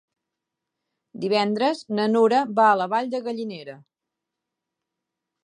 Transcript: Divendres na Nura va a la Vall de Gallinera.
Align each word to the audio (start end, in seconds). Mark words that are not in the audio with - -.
Divendres 1.25 1.83
na 1.99 2.07
Nura 2.15 2.41
va 2.61 2.65
a 2.71 2.81
la 2.81 2.89
Vall 2.95 3.13
de 3.13 3.21
Gallinera. 3.29 3.79